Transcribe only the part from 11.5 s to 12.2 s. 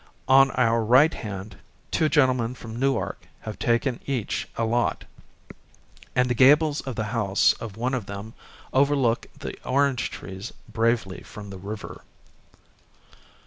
the river.